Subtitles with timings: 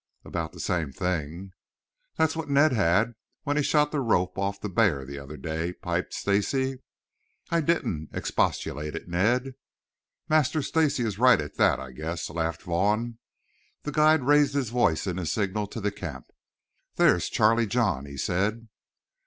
[0.25, 1.53] "About the same thing."
[2.17, 3.13] "That's what Ned had
[3.43, 6.79] when he shot the rope off the bear the other day," piped Stacy.
[7.51, 9.53] "I didn't," expostulated Ned.
[10.27, 13.19] "Master Stacy is right at that, I guess," laughed Vaughn.
[13.83, 16.31] The guide raised his voice in a signal to the camp.
[16.95, 18.69] "There is Charlie John," he said.